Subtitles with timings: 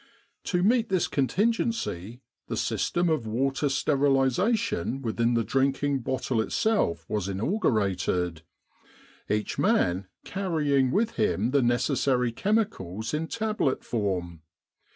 [0.45, 7.29] To meet this contingency the system of water sterilisation within the drinking bottle itself was
[7.29, 8.41] inaugurated,
[9.29, 14.41] each man carrying with him the necessary chemicals in tablet form.